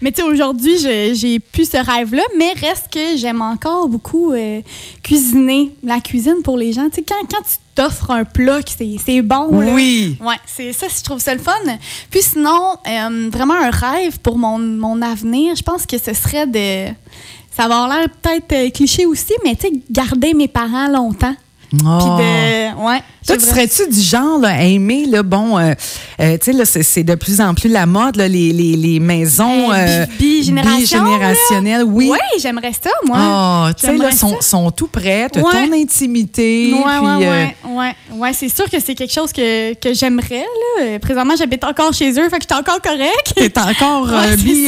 [0.01, 4.61] Mais tu sais, aujourd'hui, j'ai plus ce rêve-là, mais reste que j'aime encore beaucoup euh,
[5.01, 5.71] cuisiner.
[5.81, 6.89] La cuisine pour les gens.
[6.89, 9.47] Tu sais, quand, quand tu t'offres un plat, c'est bon.
[9.51, 10.17] Oui.
[10.21, 11.51] Ouais, c'est ça, je trouve ça le fun.
[12.09, 16.47] Puis sinon, euh, vraiment un rêve pour mon, mon avenir, je pense que ce serait
[16.47, 16.93] de.
[17.55, 21.35] Ça va avoir l'air peut-être euh, cliché aussi, mais tu sais, garder mes parents longtemps.
[21.85, 22.19] Oh.
[22.85, 23.01] ouais.
[23.25, 25.73] Toi, tu serais-tu du genre là, à aimer, là, bon, euh,
[26.19, 28.99] euh, tu sais, là, c'est de plus en plus la mode, là, les, les, les
[28.99, 31.83] maisons euh, bigénérationnelles.
[31.83, 33.69] Oui, oui j'aimerais ça, moi.
[33.69, 35.41] Oh, tu sais, là, sont, sont tout prêts, ouais.
[35.41, 36.73] ton intimité.
[36.73, 37.25] Oui, oui,
[37.75, 40.45] ouais, ouais, c'est sûr que c'est quelque chose que, que j'aimerais.
[40.79, 40.99] Là.
[40.99, 43.33] Présentement, j'habite encore chez eux, fait que je suis encore correct.
[43.37, 44.67] Tu es encore ouais, bi,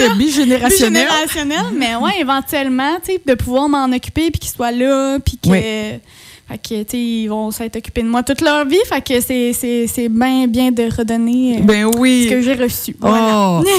[1.73, 5.99] mais ouais, éventuellement, tu sais, de pouvoir m'en occuper puis qu'ils soient là, puis que.
[6.47, 8.77] Fait que, tu ils vont s'être occupés de moi toute leur vie.
[8.87, 12.25] Fait que c'est bien, bien de redonner euh, ben oui.
[12.25, 12.95] ce que j'ai reçu.
[13.01, 13.63] Oh.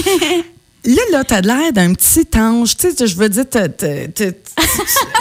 [0.87, 2.76] Là, là, t'as l'air d'un petit ange.
[2.76, 3.44] Tu sais, je veux dire,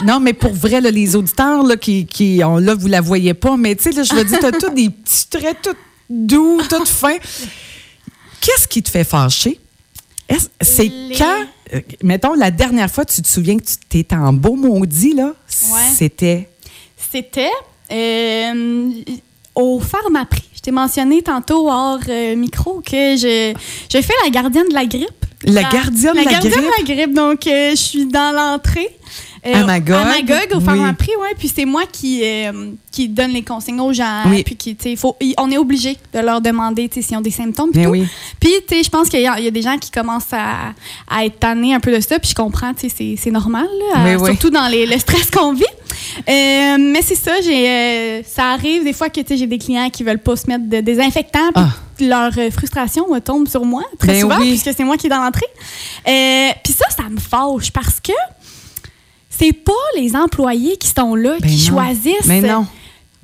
[0.05, 3.58] non, mais pour vrai, les auditeurs là, qui, qui ont, là, vous la voyez pas,
[3.58, 5.75] mais tu sais, je veux dire, t'as tous des petits traits tout
[6.08, 7.17] doux, tout fins.
[8.41, 9.60] Qu'est-ce qui te fait fâcher?
[10.62, 14.55] C'est quand, euh, mettons, la dernière fois, tu te souviens que tu t'étais en beau
[14.55, 15.34] maudit, là?
[15.47, 16.47] C'était
[17.15, 17.51] c'était
[17.93, 18.91] euh,
[19.56, 20.43] au Pharmaprix.
[20.54, 23.54] Je t'ai mentionné tantôt hors euh, micro que je,
[23.89, 25.25] je fais la gardienne de la grippe.
[25.45, 27.13] La, gardienne, de, la gardienne de la grippe.
[27.13, 28.89] Donc, euh, je suis dans l'entrée.
[29.47, 29.95] Euh, À Magog.
[29.95, 30.63] À Magog, au Oui.
[30.65, 31.27] Pharmaprix, oui.
[31.38, 34.23] Puis c'est moi qui, euh, qui donne les consignes aux gens.
[34.27, 34.43] Oui.
[34.43, 37.71] Puis qui, faut, on est obligé de leur demander s'ils ont des symptômes.
[37.71, 38.08] puis oui.
[38.39, 38.51] Puis,
[38.84, 40.73] je pense qu'il y, a il y a des gens qui commencent à,
[41.10, 42.17] à être tannés un peu de ça.
[42.19, 45.63] Puis je comprends, c'est- normal, là, euh, surtout dans les- le stress qu'on vit.
[46.29, 50.03] Euh, mais c'est ça, j'ai, euh, ça arrive des fois que j'ai des clients qui
[50.03, 51.51] veulent pas se mettre de désinfectant.
[51.97, 52.29] Puis Ah.
[52.29, 54.49] leur euh, frustration euh, tombe sur moi très Ben souvent, oui.
[54.49, 55.45] puisque c'est moi qui est dans l'entrée.
[56.08, 58.12] Euh, puis ça, ça me fâche parce que
[59.38, 61.78] c'est pas les employés qui sont là Ben qui non.
[61.78, 62.26] choisissent.
[62.26, 62.65] Mais non.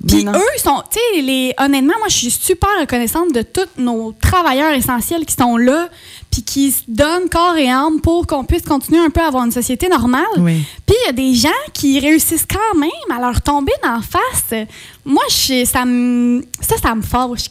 [0.06, 0.38] Puis Mais non.
[0.38, 4.72] eux sont, tu sais, les, honnêtement, moi, je suis super reconnaissante de tous nos travailleurs
[4.72, 5.88] essentiels qui sont là,
[6.28, 9.44] puis qui se donnent corps et âme pour qu'on puisse continuer un peu à avoir
[9.44, 10.24] une société normale.
[10.38, 10.64] Oui.
[10.86, 14.66] Puis il y a des gens qui réussissent quand même à leur tomber d'en face.
[15.04, 17.02] Moi, je, ça me, ça, ça me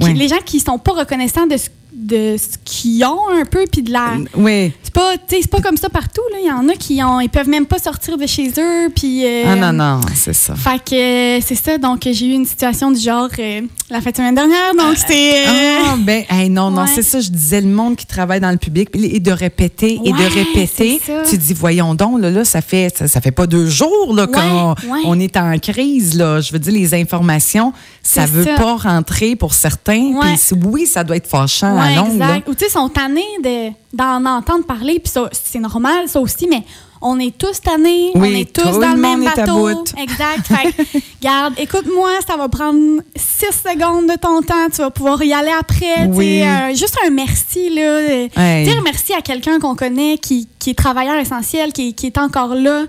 [0.02, 0.14] Oui.
[0.14, 3.82] Les gens qui sont pas reconnaissants de ce, de ce qu'ils ont un peu, puis
[3.84, 4.14] de la...
[4.36, 4.74] Oui.
[4.84, 6.22] C'est pas, c'est pas comme ça partout.
[6.32, 6.38] là.
[6.42, 9.26] Il y en a qui ont, ils peuvent même pas sortir de chez eux, puis...
[9.26, 10.56] euh, Ah non, non, c'est ça.
[10.56, 14.12] fait que euh, c'est ça, donc j'ai eu une situation du genre euh, la fin
[14.12, 15.44] de semaine dernière, donc c'est...
[15.46, 18.58] Ah, ben, hey, non, non, c'est ça, je disais, le monde qui travaille dans le
[18.58, 21.02] public, et de répéter, et de répéter.
[21.30, 24.28] Tu dis, voyons donc, là, là ça, fait, ça, ça fait pas deux jours là,
[24.28, 25.02] qu'on ouais.
[25.06, 26.18] on est en crise.
[26.18, 26.42] Là.
[26.42, 28.56] Je veux dire, les informations, ça veut ça.
[28.56, 30.14] pas rentrer pour certains.
[30.14, 30.36] Ouais.
[30.66, 32.18] Oui, ça doit être fâchant à longue.
[32.18, 32.28] là.
[32.30, 32.50] exact.
[32.50, 36.64] Ou tu sais, sont tannés de- d'en entendre parler, puis c'est normal, ça aussi, mais
[37.04, 39.70] on est tous tannés, on est tous dans le même bateau.
[39.98, 40.46] Exact.
[40.46, 45.22] Fait que, garde, écoute-moi, ça va prendre six secondes de ton temps, tu vas pouvoir
[45.24, 46.06] y aller après.
[46.10, 46.44] Oui.
[46.44, 48.00] euh, juste un merci, là.
[48.36, 48.66] Hey.
[48.66, 52.54] Dire merci à quelqu'un qu'on connaît, qui, qui est travailleur essentiel, qui, qui est encore
[52.54, 52.84] là.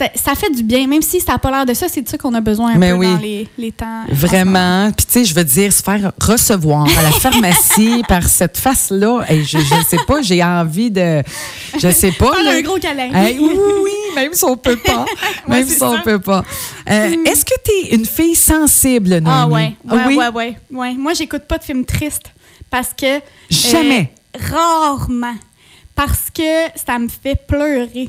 [0.00, 2.08] Ça, ça fait du bien, même si ça n'a pas l'air de ça, c'est de
[2.08, 3.06] ça qu'on a besoin un Mais peu oui.
[3.12, 4.04] dans les, les temps.
[4.08, 4.90] Vraiment.
[4.96, 9.20] Puis, tu sais, je veux dire, se faire recevoir à la pharmacie par cette face-là.
[9.28, 11.22] Hey, je, je sais pas, j'ai envie de.
[11.78, 12.32] Je sais pas.
[12.34, 13.10] Faire un gros câlin.
[13.12, 13.50] Hey, oui,
[13.84, 15.04] oui, même si on peut pas.
[15.46, 16.02] Même si on ça.
[16.02, 16.44] peut pas.
[16.88, 19.20] Euh, Est-ce que tu es une fille sensible?
[19.26, 20.16] Ah ouais, Ah ouais, oui?
[20.16, 20.94] ouais, ouais, ouais.
[20.94, 22.32] Moi, j'écoute pas de films tristes
[22.70, 23.20] parce que...
[23.50, 24.12] Jamais.
[24.36, 25.34] euh, rarement.
[25.94, 26.42] Parce que
[26.86, 28.08] ça me fait pleurer.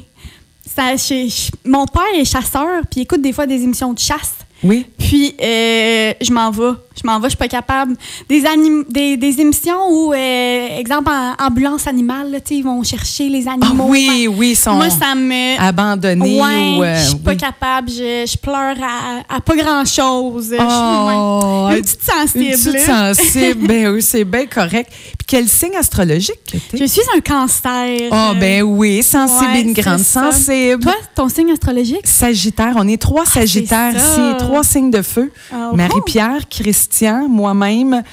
[0.75, 4.33] Ça, je- je- mon père est chasseur, puis écoute des fois des émissions de chasse.
[4.63, 4.85] Oui.
[4.97, 6.71] Puis, euh, je m'en vais.
[6.95, 7.95] Je m'en vais, je suis pas capable.
[8.27, 13.29] Des, anim- des, des émissions où, euh, exemple, en ambulance animale, là, ils vont chercher
[13.29, 13.85] les Ah animaux.
[13.87, 15.59] oui, oui, ils sont Moi, ça me...
[15.59, 16.39] abandonnés.
[16.41, 17.37] Ouais, ou, euh, je suis pas oui.
[17.37, 17.89] capable.
[17.89, 20.49] Je, je pleure à, à pas grand-chose.
[20.51, 21.77] Je suis- Oh, ouais.
[21.77, 22.43] Une petite sensible.
[22.43, 23.67] Une petite sensible.
[23.67, 24.91] ben oui, c'est bien correct.
[24.91, 26.39] Puis quel signe astrologique
[26.71, 26.77] que?
[26.77, 28.09] Je suis un cancer.
[28.11, 30.31] Ah, ben oui, sensible, ouais, une grande ça.
[30.31, 30.83] sensible.
[30.83, 32.05] Toi, ton signe astrologique?
[32.05, 34.11] Sagittaire, on est trois Sagittaires Ah, ça.
[34.29, 35.31] ici, trois signes de feu.
[35.53, 36.47] Ah, Marie-Pierre,
[36.91, 38.03] Christian, moi-même,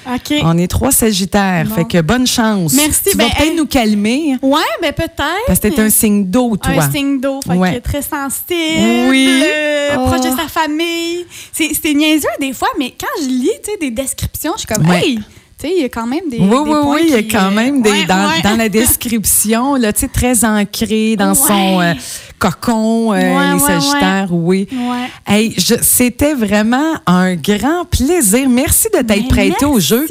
[0.44, 1.64] on est trois Sagittaires.
[1.66, 1.74] Bon.
[1.74, 2.74] Fait que bonne chance.
[2.74, 3.56] Merci, Tu vas ben, peut-être hey.
[3.56, 5.16] nous calmer Ouais, ben peut-être.
[5.48, 6.74] parce que t'es un signe d'eau, toi.
[6.84, 7.74] Un signe d'eau, fait Ouais.
[7.74, 9.42] que très sensible, Oui.
[9.44, 10.06] euh, Oh.
[10.06, 11.26] proche de sa famille.
[11.52, 14.88] C'est niaiseux des fois, mais quand je lis tu sais, des descriptions, je suis comme,
[14.88, 15.02] Ouais.
[15.04, 15.22] hey, tu
[15.66, 16.38] sais, il y a quand même des.
[16.38, 18.42] Oui, des oui, points oui, il y a quand euh, même des, ouais, dans, ouais.
[18.44, 18.68] dans la
[19.08, 21.94] description, là, très ancré dans son euh,
[22.38, 24.68] cocon, euh, les ouais, Sagittaires, oui.
[24.72, 25.08] Ouais.
[25.26, 28.48] Hey, je- c'était vraiment un grand plaisir.
[28.48, 30.06] Merci de t'être Ben, prêtée au jeu.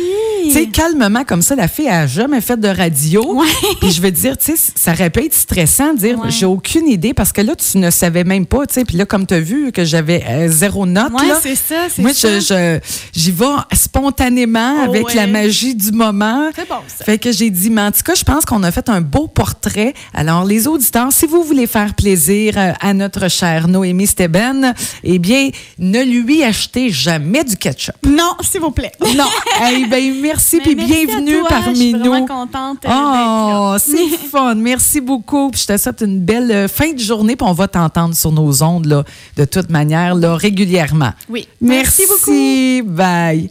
[0.48, 0.60] Merci.
[0.60, 3.44] Tu sais, calmement, comme ça, la fille a jamais fait de radio.
[3.82, 6.30] Puis je veux dire, tu sais, ça aurait pu être stressant de dire, Ouais.
[6.32, 8.86] j'ai aucune idée parce que là, tu ne savais même pas, tu sais.
[8.86, 12.02] Puis là, comme tu as vu que j'avais euh, zéro note, Ouais, c'est ça, c'est
[12.02, 12.80] moi, je-
[13.14, 15.16] j'y vais spontanément Oh, avec ouais.
[15.16, 16.50] la magie du moment.
[16.56, 17.06] C'est bon, ça.
[17.06, 19.28] Fait que j'ai dit, mais en tout cas, je pense qu'on a fait un beau
[19.28, 19.94] portrait.
[20.14, 25.20] Alors, les auditeurs, si vous voulez faire plaisir euh, à notre chère Noémie Steben, eh
[25.20, 27.96] bien, ne lui achetez jamais du ketchup.
[28.06, 28.92] Non, s'il vous plaît.
[29.16, 29.26] Non.
[29.72, 32.00] eh ben, merci, puis Mais merci à bienvenue toi, parmi je suis nous.
[32.12, 34.56] vraiment contente euh, Oh, c'est fun.
[34.56, 35.50] Merci beaucoup.
[35.52, 37.36] Puis je te souhaite une belle euh, fin de journée.
[37.36, 39.04] Puis on va t'entendre sur nos ondes là,
[39.36, 41.12] de toute manière là, régulièrement.
[41.30, 41.48] Oui.
[41.62, 42.92] Merci, Merci beaucoup.
[42.96, 43.50] Bye.